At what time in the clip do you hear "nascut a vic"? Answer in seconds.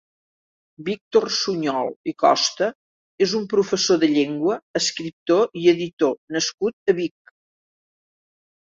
6.39-7.35